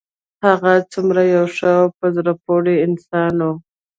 هغه 0.45 0.73
څومره 0.91 1.21
یو 1.35 1.45
ښه 1.55 1.69
او 1.81 1.87
په 1.97 2.05
زړه 2.15 2.31
پورې 2.45 2.73
انسان 2.85 3.35
و 3.45 3.49